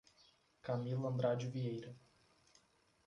[0.63, 1.95] Camila Andrade Vieira